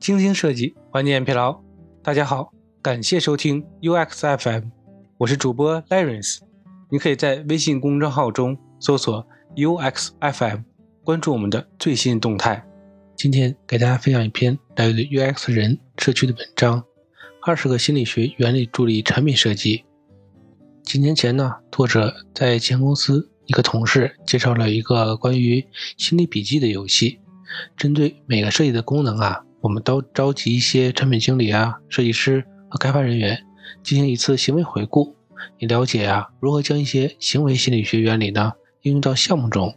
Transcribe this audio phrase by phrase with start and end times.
[0.00, 1.60] 精心设计，缓解疲劳。
[2.02, 4.70] 大家好，感谢收听 UXFM，
[5.18, 6.38] 我是主播 Lawrence。
[6.88, 9.26] 你可以在微信公众号中搜索
[9.56, 10.62] UXFM，
[11.04, 12.66] 关注我们的最新动态。
[13.14, 16.82] 今天给大家分享一篇来自 UX 人社区的文章：
[17.42, 19.84] 二十个心理学原理助力产品设计。
[20.82, 25.62] 几年前呢，作者在前公司一个同事介绍了一个关于
[25.98, 27.20] 心理笔记的游戏，
[27.76, 29.44] 针对每个设计的功能啊。
[29.62, 33.44] 我们都召集一些产品经理啊、设计师和开发人员
[33.82, 35.14] 进行一次行为回顾，
[35.58, 39.74] 以了解啊如何将一些行为心理学原理呢应用到项目中。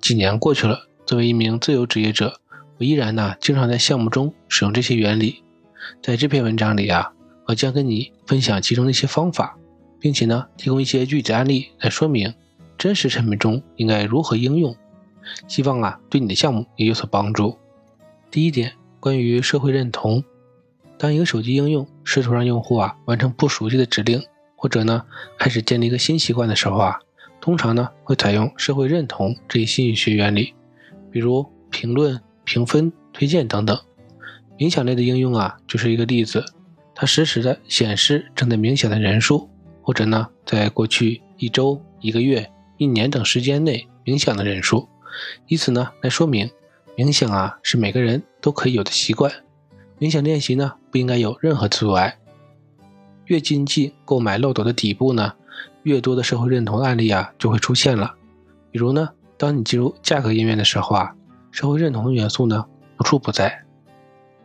[0.00, 2.40] 几年过去了，作为一名自由职业者，
[2.78, 5.44] 我依然呢经常在项目中使用这些原理。
[6.02, 7.12] 在这篇文章里啊，
[7.46, 9.56] 我将跟你分享其中的一些方法，
[10.00, 12.34] 并且呢提供一些具体案例来说明
[12.76, 14.74] 真实产品中应该如何应用，
[15.46, 17.56] 希望啊对你的项目也有所帮助。
[18.30, 18.72] 第一点。
[19.04, 20.24] 关于社会认同，
[20.96, 24.22] 当一个手机应用试图让用户啊完成不熟悉的指令，
[24.56, 25.04] 或者呢
[25.38, 26.98] 开始建立一个新习惯的时候啊，
[27.38, 30.54] 通常呢会采用社会认同这一心理学原理，
[31.10, 33.78] 比如评论、评分、推荐等等。
[34.56, 36.42] 冥想类的应用啊就是一个例子，
[36.94, 39.50] 它实时的显示正在冥想的人数，
[39.82, 44.88] 或者呢在过去一周、一个月、一年等时间内冥想的人数，
[45.46, 46.50] 以此呢来说明。
[46.96, 49.32] 冥想啊，是每个人都可以有的习惯。
[49.98, 52.18] 冥想练习呢，不应该有任何阻碍。
[53.24, 55.32] 越接近购买漏斗的底部呢，
[55.82, 58.14] 越多的社会认同案例啊就会出现了。
[58.70, 61.16] 比如呢，当你进入价格页面的时候啊，
[61.50, 62.64] 社会认同的元素呢
[63.00, 63.64] 无处不在。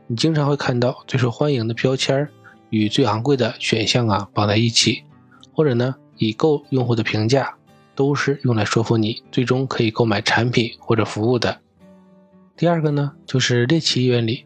[0.08, 2.28] 你经常会看到最受欢迎的标签
[2.72, 5.04] 与最昂贵的选项啊绑在一起，
[5.54, 7.56] 或者呢，已购用户的评价
[7.94, 11.60] 都是用来说服你最终可以购买产品或者服务的。
[12.60, 14.46] 第二个呢，就是猎奇原理。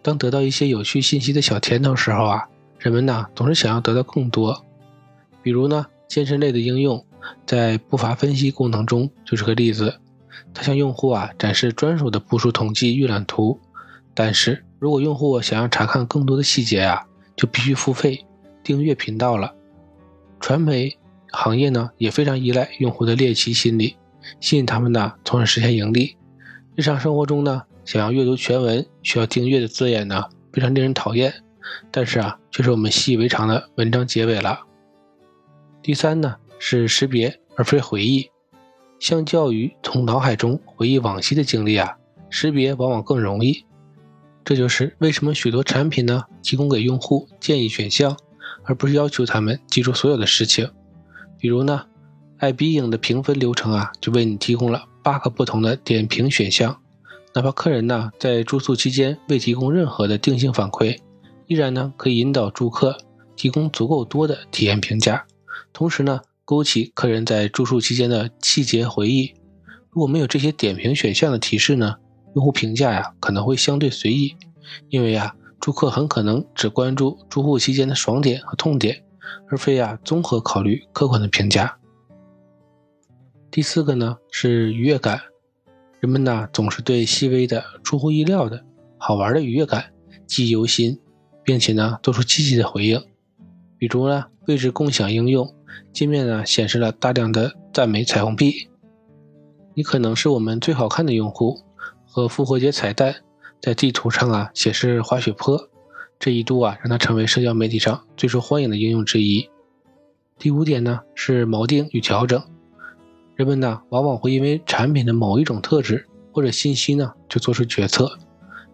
[0.00, 4.64] 当得到一些有趣信息的小甜头时候啊，人们呢总是想要得到更多。
[5.42, 7.04] 比如呢，健身类的应用
[7.44, 10.00] 在步伐分析功能中就是个例子。
[10.54, 13.60] 它向用户啊展示专属的步数统计预览图。
[14.14, 17.04] 但是如果用户想要查看更多的细节啊，
[17.36, 18.24] 就必须付费
[18.64, 19.54] 订阅频道了。
[20.40, 20.96] 传媒
[21.30, 23.96] 行业呢也非常依赖用户的猎奇心理，
[24.40, 26.16] 吸引他们呢，从而实现盈利。
[26.80, 31.30] 日常生活中呢，想要阅读全文需要订阅的字眼呢，非常令人讨厌。
[31.90, 34.60] 但是啊，却是我们习以为常的文章结尾了。
[35.82, 38.30] 第三呢，是识别而非回忆。
[38.98, 41.98] 相较于从脑海中回忆往昔的经历啊，
[42.30, 43.66] 识别往往更容易。
[44.42, 48.16] 这就是为什么许多产品呢，提供给用户建议选项，
[48.64, 50.70] 而不是要求他们记住所有的事情。
[51.36, 51.84] 比如呢，
[52.38, 54.84] 爱彼影的评分流程啊，就为你提供了。
[55.10, 56.80] 八个不同的点评选项，
[57.34, 61.00] 哪怕客人呢在住宿期间未提供任何的定性反馈，
[61.48, 62.96] 依然呢可以引导住客
[63.34, 65.26] 提供足够多的体验评价，
[65.72, 69.34] 同时呢勾起客人在住宿期间的细节回忆。
[69.90, 71.96] 如果没有这些点评选项的提示呢，
[72.36, 74.36] 用户评价呀可能会相对随意，
[74.90, 79.02] 因为呀住客很可能只关注住户期间的爽点和痛点，
[79.48, 81.79] 而非呀综合考虑客观的评价。
[83.50, 85.20] 第四个呢是愉悦感，
[85.98, 88.64] 人们呢总是对细微的、出乎意料的
[88.96, 89.92] 好玩的愉悦感
[90.24, 91.00] 记忆犹新，
[91.42, 93.02] 并且呢做出积极的回应。
[93.76, 95.52] 比如呢位置共享应用
[95.92, 98.68] 界面呢显示了大量的赞美彩虹屁，
[99.74, 101.58] 你可能是我们最好看的用户，
[102.06, 103.16] 和复活节彩蛋
[103.60, 105.68] 在地图上啊显示滑雪坡，
[106.20, 109.50] 这一度啊让它成为社交媒体上最受欢迎的应用之一。
[110.38, 112.40] 第五点呢是锚定与调整。
[113.40, 118.18] 人们呢，往往会因为产品的某一种特质或者信息呢，就做出决策。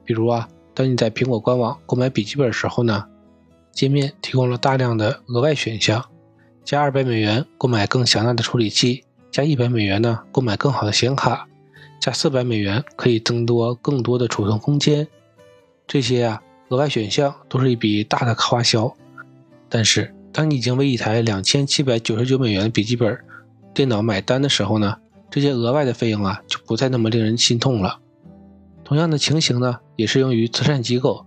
[0.05, 3.05] 比如啊，当你在苹果官网购买笔记本时候呢，
[3.71, 6.05] 界面提供了大量的额外选项：
[6.65, 11.47] 加二百美元购买更强大的处理器，加一百美元呢购买更好的显卡，
[12.01, 15.07] 加四百美元可以增多更多的储存空间。
[15.87, 18.93] 这些啊，额外选项都是一笔大的花销。
[19.69, 23.17] 但是，当你已经为一台两千七百九十九美元的笔记本，
[23.77, 24.97] 电脑买单的时候呢，
[25.29, 28.01] 这些额外的费用啊就不再那么令人心痛了。
[28.83, 31.27] 同样的情形呢，也适用于慈善机构。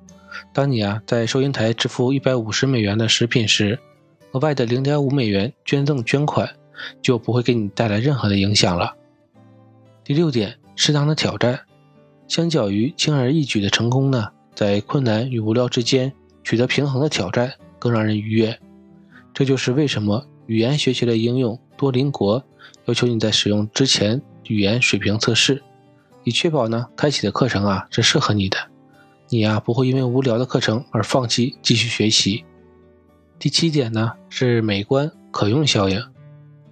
[0.51, 3.77] 当你啊在收银台支付一百五十美元的食品时，
[4.31, 6.49] 额外的零点五美元捐赠捐款
[7.03, 8.95] 就不会给你带来任何的影响了。
[10.03, 11.59] 第六点，适当的挑战，
[12.27, 16.11] 相较于轻而易举的成功呢，在困难与无聊之间
[16.43, 18.57] 取得平衡的挑战更让人愉悦。
[19.35, 20.25] 这就是为什么。
[20.49, 22.43] 语言学习类应用多邻国
[22.85, 25.61] 要求你在使用之前语言水平测试，
[26.23, 28.57] 以确保呢开启的课程啊是适合你的。
[29.27, 32.43] 你呀不会因为无聊的课程而放弃继续学习。
[33.37, 36.01] 第七点呢是美观可用效应，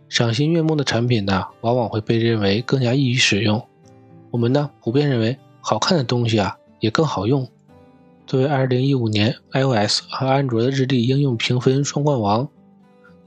[0.10, 3.64] 赏心悦目的产品呢往往会被认为更加易于使用。
[4.32, 7.48] 我们呢普遍认为好看的东西啊也更好用。
[8.26, 12.50] 作为2015年 iOS 和安卓的日历应用评分双冠王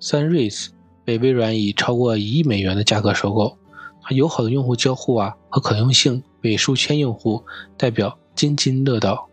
[0.01, 0.69] ，Sunrise
[1.05, 3.57] 被微软以超过一亿美元的价格收购。
[4.03, 7.45] 它友好的用户交互啊和可用性被数千用户
[7.77, 9.29] 代表津津乐道。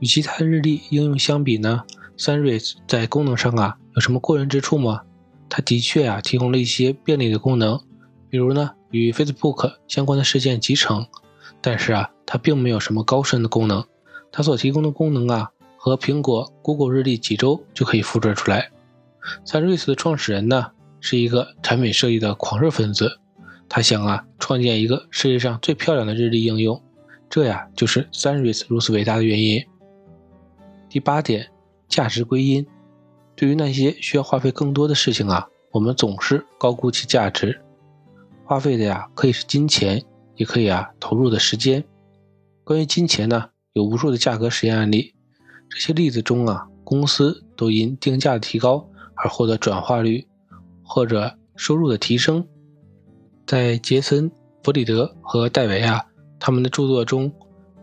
[0.00, 1.84] 与其他日历应用相比呢
[2.16, 5.02] ，Sunrise 在功能上啊有什么过人之处吗？
[5.48, 7.80] 它的确啊提供了一些便利的功能，
[8.28, 11.06] 比如呢与 Facebook 相关的事件集成，
[11.60, 13.84] 但是啊它并没有什么高深的功能。
[14.30, 18.70] 它所提供的功能啊，和苹果、Google 日历几周就可以复制出来。
[19.44, 23.18] Sunrise 的创始人呢，是一个产品设计的狂热分子，
[23.68, 26.82] 他想啊，创建一个世界上最漂亮的日历应用，
[27.28, 29.64] 这呀，就是 Sunrise 如此伟大的原因。
[30.88, 31.50] 第八点，
[31.88, 32.66] 价值归因。
[33.36, 37.60] 对于那些需要花费更多的事情啊，我们总是高估其价值。
[38.44, 40.02] 花费的呀，可以是金钱，
[40.34, 41.84] 也可以啊，投入的时间。
[42.64, 43.50] 关于金钱呢？
[43.74, 45.14] 有无数的价格实验案例，
[45.68, 48.87] 这些例子中啊，公司都因定价的提高
[49.18, 50.26] 而获得转化率
[50.82, 52.46] 或者收入的提升。
[53.46, 54.30] 在杰森·
[54.62, 56.04] 弗里德和戴维亚
[56.38, 57.30] 他们的著作中，《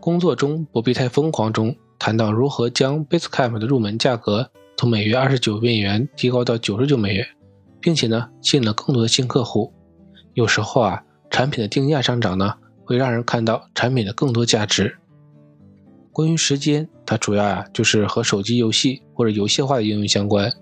[0.00, 7.26] 工作中不必太疯狂》中谈到如何将 Basecamp 的入门价格从每月二十九美元提高到九十九美元，
[7.80, 9.72] 并且呢吸引了更多的新客户。
[10.34, 12.54] 有时候啊，产品的定价上涨呢，
[12.84, 14.96] 会让人看到产品的更多价值。
[16.12, 20.52] 关于时间，它主要呀就是和手机游戏或者游戏化的应用相关。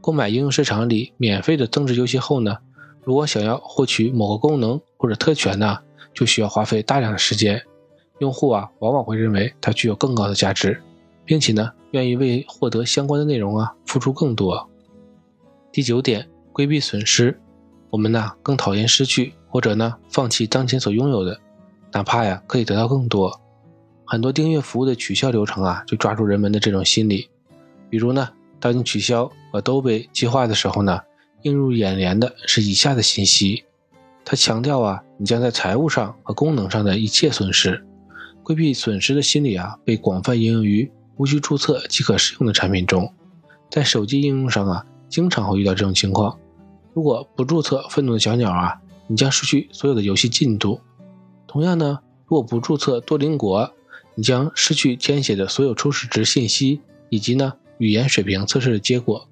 [0.00, 2.58] 购买应用市场里免费的增值游戏后呢，
[3.02, 5.78] 如果想要获取某个功能或者特权呢，
[6.12, 7.62] 就需要花费大量的时间。
[8.20, 10.80] 用户啊往往会认为它具有更高的价值，
[11.24, 14.68] 并且呢愿意为获得相关的内容啊付出更多。
[15.72, 17.38] 第九点，规避损失。
[17.90, 21.40] 我们呢更讨厌失去或者呢放弃当前所拥有的，
[21.92, 23.40] 哪怕呀可以得到更多。
[24.04, 27.28] 很多订阅服务的取消流程啊，就抓住人们的这种心理。
[27.88, 28.30] 比如呢，
[28.64, 30.98] 当你取消 Adobe 计划的时候呢，
[31.42, 33.62] 映入眼帘的是以下的信息。
[34.24, 37.84] 它强调啊，你将在财务上和功能上的一切损失。
[38.42, 43.12] 规避损失的心理啊，被广泛应用于无需注册即可使用的产品中。
[43.70, 46.38] 在手机应用上啊，经常会遇到这种情况。
[46.94, 50.80] 如果不注册愤怒的小鸟啊，你将失去所有的游戏进度。
[51.46, 53.70] 同样呢，如果不注册多邻国，
[54.14, 56.80] 你将失去填写的所有初始值信息，
[57.10, 59.28] 以及呢语言水平测试的结果。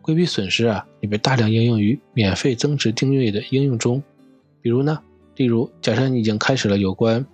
[0.00, 4.02] 规避损失啊，也被大量应用于免费增值订阅的应用中。
[4.60, 4.98] 比如呢，
[5.36, 7.24] 例如假设你已经开始了有关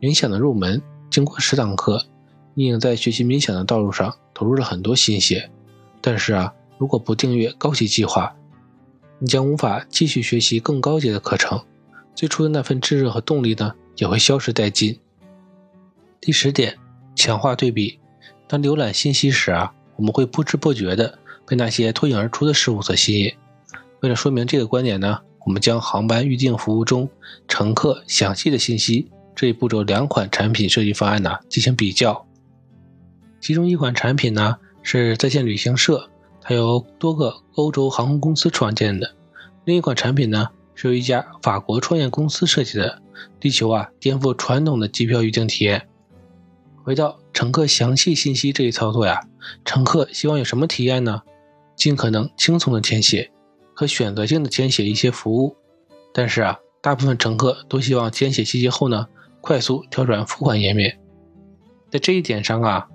[0.00, 0.80] 冥想的入门，
[1.10, 2.06] 经过十堂课，
[2.54, 5.50] 你已经在学习冥想的道路上投入了很多心血。
[6.00, 8.34] 但是啊，如果不订阅高级计划，
[9.18, 11.62] 你将无法继续学习更高阶的课程，
[12.14, 14.98] 最初的那份炙热和动力呢，也会消失殆尽。
[16.20, 16.78] 第十点，
[17.14, 17.98] 强化对比。
[18.46, 23.32] 当浏览信息时啊，我们会不知不觉地被那些脱颖而出的事物所吸引。
[24.00, 27.08] 为了说明这个观点呢，我们将航班预订服务中
[27.48, 32.26] 乘客详细的信息这一步骤两款产品设计方案呢进行比较。
[33.40, 36.08] 其中一款产品呢是在线旅行社，
[36.40, 39.08] 它由多个欧洲航空公司创建的；
[39.64, 43.02] 另一款产品呢是由一家法国创业公司设计的，
[43.40, 45.88] 力求啊颠覆传统的机票预订体验。
[46.84, 49.22] 回到乘客详细信息这一操作呀，
[49.64, 51.22] 乘客希望有什么体验呢？
[51.74, 53.32] 尽可能轻松的填写，
[53.74, 55.56] 可选择性的填写一些服务。
[56.12, 59.06] 但是啊，大部分乘客都希望填写细节后呢，
[59.40, 61.00] 快速跳转付款页面。
[61.90, 62.86] 在这一点上啊，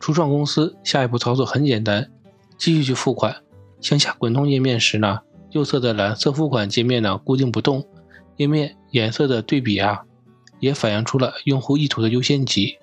[0.00, 2.10] 初创公司下一步操作很简单，
[2.58, 3.36] 继续去付款。
[3.80, 5.20] 向下滚动页面时呢，
[5.52, 7.86] 右侧的蓝色付款界面呢固定不动，
[8.36, 10.02] 页面颜色的对比啊，
[10.58, 12.76] 也反映出了用户意图的优先级。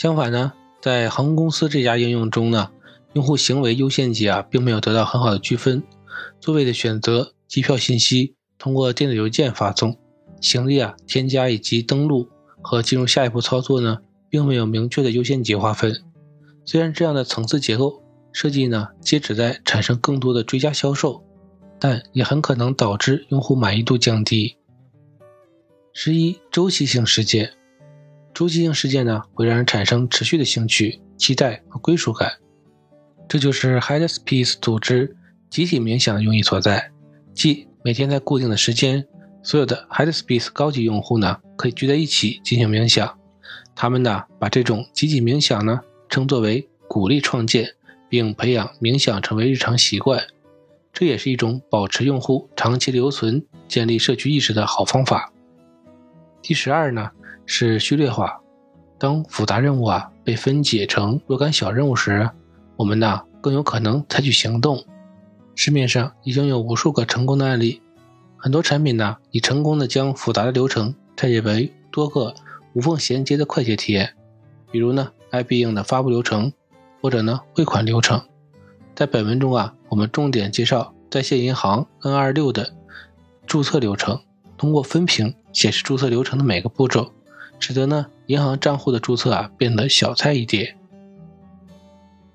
[0.00, 2.70] 相反呢，在航空公司这家应用中呢，
[3.12, 5.82] 用户行为优先级啊，并没有得到很好的区分。
[6.40, 9.98] 座位的选择、机票信息通过电子邮件发送、
[10.40, 12.26] 行李啊添加以及登录
[12.62, 13.98] 和进入下一步操作呢，
[14.30, 16.02] 并没有明确的优先级划分。
[16.64, 18.02] 虽然这样的层次结构
[18.32, 21.22] 设计呢，皆旨在产生更多的追加销售，
[21.78, 24.56] 但也很可能导致用户满意度降低。
[25.92, 27.52] 十一周期性事件。
[28.40, 32.32] 周期性事件呢，会让人产生持续的兴趣、期待和归属感。
[33.28, 35.14] 这就是 Headspace 组织
[35.50, 36.90] 集体冥想的用意所在，
[37.34, 39.06] 即每天在固定的时间，
[39.42, 43.18] 所有的 Headspace 高级用户呢，可以聚在一起进行冥想，
[43.76, 45.78] 他们呢把这种集体冥想呢
[46.08, 47.74] 称作为鼓励创建
[48.08, 50.18] 并培养冥想成为日常习惯，
[50.94, 55.30] 这也是一种保持用户长期留存、建立社区意识的好方法。
[56.42, 57.10] 第十二呢
[57.46, 58.40] 是序列化，
[58.98, 62.30] 当复杂任务啊被分解成若干小任务时，
[62.76, 64.84] 我们呢更有可能采取行动。
[65.54, 67.82] 市面上已经有无数个成功的案例，
[68.36, 72.34] 很多产品呢已成功的将复杂的流程拆解为多个
[72.72, 74.14] 无缝衔接的快捷体验，
[74.70, 76.52] 比如呢 IP 应的发布流程，
[77.02, 78.22] 或者呢汇款流程。
[78.94, 82.74] 在本文中啊，我们重点介绍在线银行 N26 的
[83.46, 84.20] 注册流程，
[84.56, 87.12] 通过分屏显示注册流程的每个步骤，
[87.58, 90.76] 使得呢银行账户的注册啊变得小菜一碟。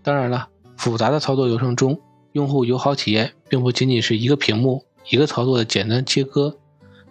[0.03, 2.00] 当然了，复杂的操作流程中。
[2.34, 6.57] 用户友好体验并不仅仅是一个屏幕、一个操作的简单切割，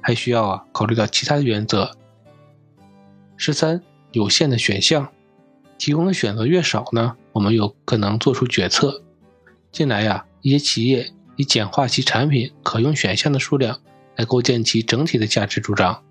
[0.02, 1.96] 还需要啊考虑到其他的原则。
[3.38, 3.80] 十三，
[4.12, 5.08] 有限的选项，
[5.78, 9.02] 提供的选择越少呢，我们有可能做出决策。
[9.72, 13.80] 近来呀，一些企业以简化其产品可用选项的数量
[14.16, 16.02] 来构建其整体的价值主张。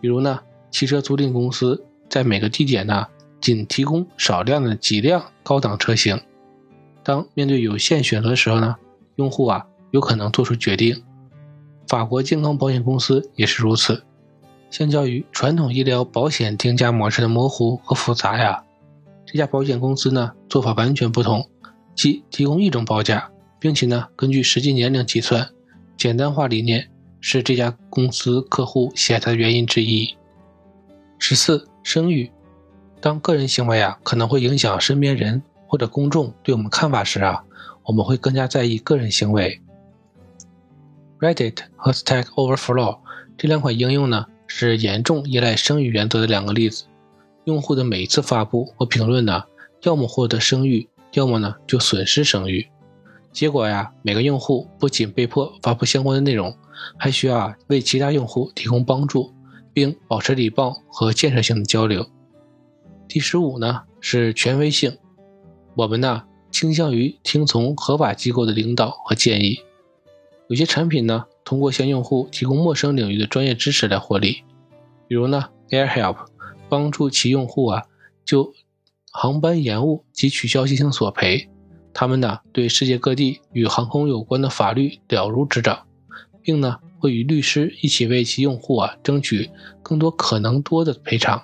[0.00, 3.06] 比如呢，汽车租赁公司在每个地点呢，
[3.40, 6.20] 仅提供少量的几辆高档车型。
[7.02, 8.76] 当面对有限选择的时候呢，
[9.14, 11.02] 用户啊有可能做出决定。
[11.88, 14.02] 法国健康保险公司也是如此。
[14.70, 18.64] 相较于传统医疗保险定价模式的模糊和复杂呀，
[19.24, 21.48] 这家保险公司呢做法完全不同，
[21.94, 23.30] 即提供一种报价，
[23.60, 25.48] 并且呢根据实际年龄计算。
[25.96, 30.16] 简单化理念是这家公司客户喜爱它的原因之一。
[31.18, 32.30] 十四，声誉。
[33.00, 35.42] 当个人行为啊可能会影响身边人。
[35.68, 37.42] 或者公众对我们看法时啊，
[37.82, 39.60] 我们会更加在意个人行为。
[41.18, 43.00] Reddit 和 Stack Overflow
[43.36, 46.84] 这两款应用呢，是严重依赖声誉原则的两个例子。
[47.46, 49.42] 用户的每一次发布或评论呢，
[49.82, 52.68] 要么获得声誉，要么呢就损失声誉。
[53.36, 56.56] 结果呀，每个用户不仅被迫发布相关的内容，
[56.96, 59.30] 还需要为其他用户提供帮助，
[59.74, 62.06] 并保持礼貌和建设性的交流。
[63.06, 64.96] 第十五呢是权威性。
[65.74, 69.60] 我们呢倾向于听从合法机构的领导和建议。
[70.48, 74.44] 有些产品呢通过向用户提供陌生领域的专业知识来获利，
[75.06, 76.16] 比如呢 AirHelp
[76.70, 77.82] 帮助其用户啊
[78.24, 78.54] 就
[79.12, 81.50] 航班延误及取消进行索赔。
[81.98, 85.86] 他们呢对世界各地与航空有关的法律了如指掌，
[86.42, 89.50] 并呢会与律师一起为其用户啊争取
[89.82, 91.42] 更多可能多的赔偿。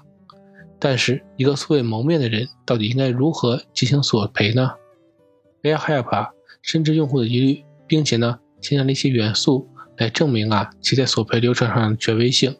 [0.78, 4.73] 但是，一个素未谋面的人到底应该如何进行索赔呢
[5.62, 6.28] ？AirHelp 啊，
[6.61, 9.66] 深知用户的疑虑，并且呢，添加了一些元素
[9.97, 12.54] 来证明啊其在索赔流程上的权威性，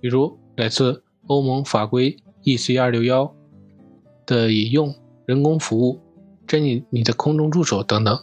[0.00, 3.34] 比如来自欧盟法规 EC 二六幺
[4.24, 4.94] 的引用、
[5.26, 6.00] 人工服务、
[6.48, 8.18] 珍妮你的空中助手等等。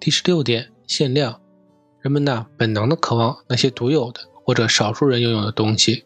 [0.00, 1.38] 第十六点，限量，
[2.00, 6.04] 人们呢本能的渴望那些独有的或者少数人拥有的东西。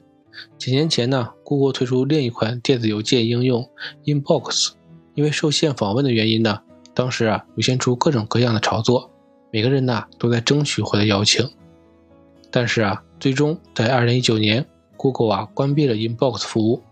[0.59, 3.71] 几年前呢，Google 推出另一款电子邮件应用
[4.05, 4.73] Inbox，
[5.15, 6.61] 因为受限访问的原因呢，
[6.93, 9.09] 当时啊涌现出各种各样的炒作，
[9.53, 11.49] 每个人呢都在争取获得邀请。
[12.51, 16.83] 但是啊，最终在2019年，Google 啊关闭了 Inbox 服务。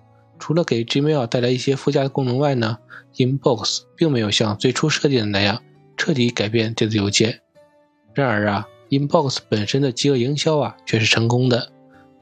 [0.44, 2.76] 除了给 Gmail 带来一些附加的功能外呢
[3.14, 5.62] ，Inbox 并没有像最初设计的那样
[5.96, 7.40] 彻底改变电子邮件。
[8.12, 11.72] 然而啊，Inbox 本身的饥饿营销啊却是成功的。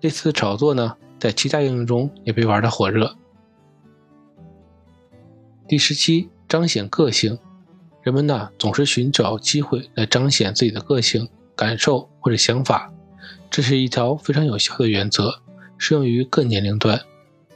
[0.02, 0.94] 类似的炒作呢？
[1.18, 3.12] 在其他应用中也被玩得火热。
[5.66, 7.36] 第十七，彰显个性。
[8.02, 12.92] 人们呢总是寻找机会来彰显自己的个性、感受或者想法，
[13.50, 15.40] 这是一条非常有效的原则，
[15.76, 17.00] 适用于各年龄段。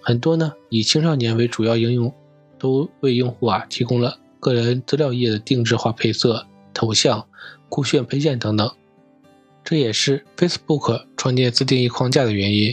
[0.07, 2.15] 很多呢以青少年为主要应用，
[2.61, 7.27] 都为用户啊提供了个人资料页的定制化配色、头像、
[7.69, 8.71] 酷炫配件等等。
[9.65, 12.73] 这也是 Facebook 创建自定义框架的原因。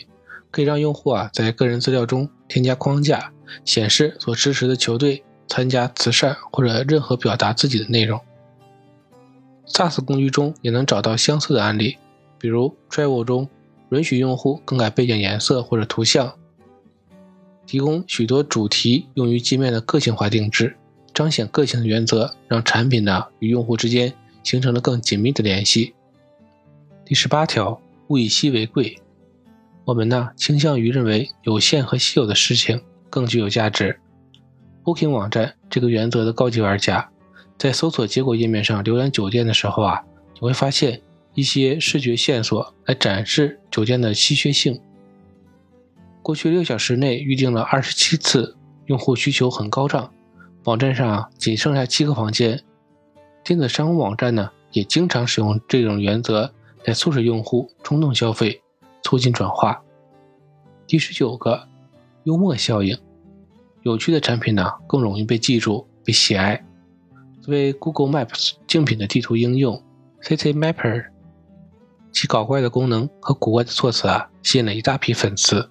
[0.51, 3.33] 可以让用户啊在个人资料中添加框架，
[3.65, 8.21] 显示所支持的球队、参加慈善或者任何表达自己的内容。
[9.65, 11.97] SaaS 工具中也能找到相似的案例，
[12.37, 13.49] 比如 Travel 中
[13.89, 16.35] 允许用户更改背景颜色或者图像，
[17.65, 20.75] 提供许多主题用于界面的个性化定制，
[21.13, 25.93] 彰显个性的原则，让产品呢与用户之间形成了更紧密的联系。
[27.05, 28.97] 第十八条，物以稀为贵。
[29.85, 33.99] 我们呢倾向于认为有限和稀有的事情更具有价值。
[34.83, 37.09] Booking 网站这个原则的高级玩家，
[37.57, 40.03] 在搜索结果页面上浏览酒店的时候啊，
[40.35, 41.01] 你会发现
[41.33, 44.79] 一些视觉线索来展示酒店的稀缺性。
[46.23, 50.09] 过去六小时内预订了二十七次，用户需求很高涨，
[50.63, 52.63] 网站上仅剩下七个房间。
[53.43, 56.53] 电子商务网站呢，也经常使用这种原则
[56.85, 58.61] 来促使用户冲动消费，
[59.01, 59.83] 促进转化。
[60.87, 61.67] 第十九个，
[62.23, 62.97] 幽默效应，
[63.81, 66.63] 有趣的产品呢更容易被记住、被喜爱。
[67.41, 69.83] 作为 Google Maps 竞品的地图应用
[70.21, 71.07] ，City Mapper，
[72.13, 75.69] 其搞怪的功能和古怪的措辞啊，吸引了一大批粉丝。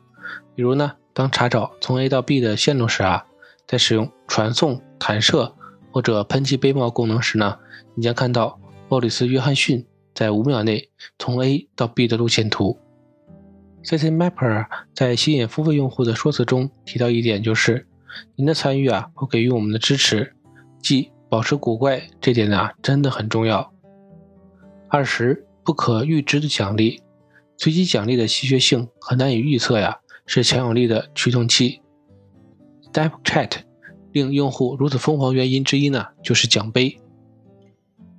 [0.54, 3.24] 比如呢，当查找从 A 到 B 的线路时啊，
[3.66, 5.54] 在使用传送、弹射
[5.90, 7.58] 或者喷气背帽功能时呢，
[7.94, 12.78] 你将看到鲍里斯·约翰逊在五秒内从 A 到 B 的路线图。
[13.84, 17.86] CC Mapper 在吸引付费用户的说辞中提到一点，就是
[18.36, 20.34] 您的参与啊，会给予我们的支持，
[20.80, 21.10] 即。
[21.32, 23.72] 保持古怪这点呢，真的很重要。
[24.90, 27.00] 二十不可预知的奖励，
[27.56, 29.98] 随机奖励的稀缺性和难以预测呀，
[30.40, 31.82] 是强有力的驱动器。
[32.92, 33.50] Snapchat
[34.12, 36.98] 令用户如此疯狂原因之一呢，就是奖杯。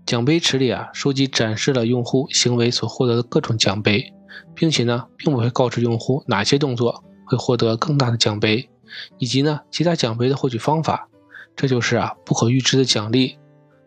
[0.05, 4.13] 奖杯池里啊，收集展示了用户行为所获得的各种奖杯，
[4.53, 8.69] 并且呢，并不会告知用户哪些动作会获得更大的奖杯，
[9.17, 11.07] 以及呢，其他奖杯的获取方法。
[11.55, 13.37] 这就是啊不可预知的奖励。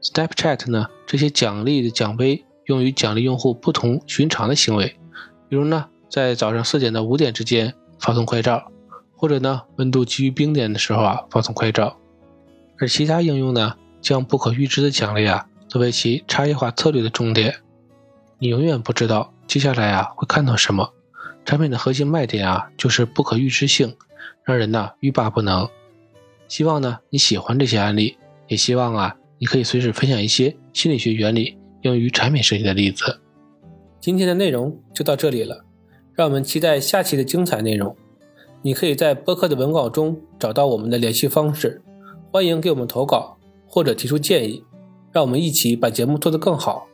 [0.00, 4.97] Snapchat 呢，这些奖励的奖杯用于奖励用户不同寻常的行为，
[5.49, 8.71] 比如呢，在早上四点到五点之间发送快照，
[9.17, 11.97] 或者呢，温度低于冰点的时候啊发送快照。
[12.79, 17.57] 而其他应用呢，将不可预知的奖励啊作为其差异化策略的重点。
[18.38, 20.93] 你永远不知道接下来啊会看到什么。
[21.45, 23.97] 产品的核心卖点啊就是不可预知性，
[24.45, 25.69] 让人呢欲罢不能。
[26.49, 33.21] 希望呢你喜欢这些案例，也希望啊你可以随时分享一些心理学原理用于产品设计的例子。
[34.00, 35.65] 今天的内容就到这里了，
[36.16, 37.94] 让我们期待下期的精彩内容。
[38.62, 41.80] 你可以在播客的文稿中找到我们的联系方式，
[42.32, 44.64] 欢迎给我们投稿或者提出建议，
[45.12, 46.88] 让我们一起把节目做得更好。